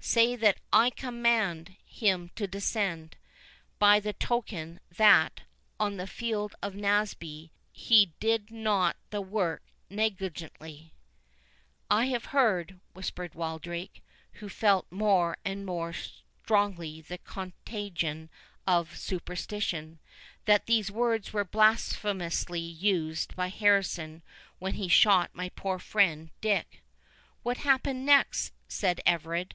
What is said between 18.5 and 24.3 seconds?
of superstition—"that these words were blasphemously used by Harrison